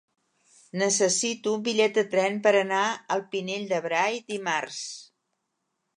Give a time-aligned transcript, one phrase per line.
[0.81, 2.81] Necessito un bitllet de tren per anar
[3.17, 4.85] al Pinell de Brai dimarts.